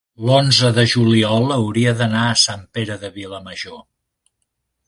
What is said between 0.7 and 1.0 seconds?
de